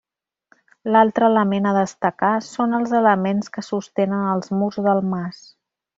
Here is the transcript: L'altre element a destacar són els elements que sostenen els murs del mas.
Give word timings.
L'altre 0.93 1.27
element 1.33 1.67
a 1.71 1.73
destacar 1.77 2.31
són 2.47 2.73
els 2.79 2.95
elements 3.03 3.53
que 3.59 3.65
sostenen 3.71 4.25
els 4.35 4.55
murs 4.63 4.81
del 4.89 5.07
mas. 5.13 5.45